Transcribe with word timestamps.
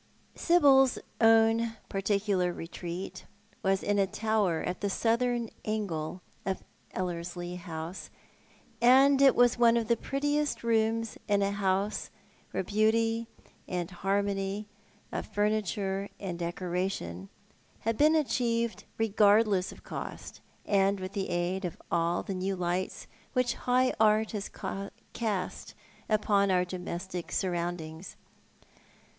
Sibyl's 0.33 0.97
own 1.21 1.77
particular 1.87 2.51
retreat 2.51 3.25
wa.s 3.63 3.83
in 3.83 3.99
a 3.99 4.07
tower 4.07 4.63
at 4.63 4.81
the 4.81 4.89
southern 4.89 5.51
angle 5.63 6.23
of 6.43 6.63
Ellcrslie 6.95 7.59
House, 7.59 8.09
and 8.81 9.21
it 9.21 9.35
was 9.35 9.59
one 9.59 9.77
of 9.77 9.87
the 9.87 9.95
prettiest 9.95 10.63
rooms 10.63 11.19
in 11.27 11.43
a 11.43 11.51
house 11.51 12.09
where 12.49 12.63
beauty 12.63 13.27
and 13.67 13.91
harmony 13.91 14.67
of 15.11 15.27
furniture 15.27 16.09
and 16.19 16.39
decoration 16.39 17.29
had 17.81 17.95
been 17.95 18.15
achieved 18.15 18.85
regardless 18.97 19.71
of 19.71 19.83
cost, 19.83 20.41
and 20.65 20.99
with 20.99 21.13
the 21.13 21.29
aid 21.29 21.63
of 21.63 21.79
all 21.91 22.23
the 22.23 22.33
new 22.33 22.55
lights 22.55 23.05
wliich 23.35 23.53
high 23.53 23.93
art 23.99 24.31
has 24.31 24.49
cast 25.13 25.75
Tipon 26.09 26.51
our 26.51 26.65
domestic 26.65 27.31
surroundings. 27.31 28.15